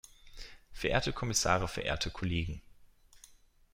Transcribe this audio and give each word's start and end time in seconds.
Verehrte 0.71 1.13
Kommissare, 1.13 1.67
verehrte 1.67 2.09
Kollegen! 2.09 2.63